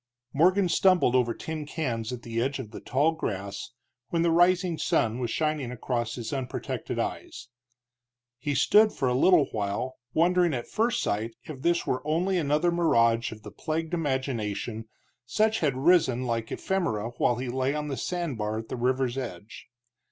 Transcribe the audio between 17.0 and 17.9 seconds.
while he lay on